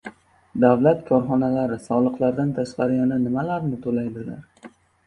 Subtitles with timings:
[0.63, 4.75] Davlat korxonalari soliqlardan tashqari yana nimalarni to‘laydilar?